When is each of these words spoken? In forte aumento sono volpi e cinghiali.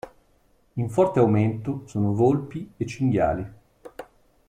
In 0.77 0.89
forte 0.89 1.19
aumento 1.19 1.83
sono 1.85 2.15
volpi 2.15 2.71
e 2.75 2.87
cinghiali. 2.87 3.51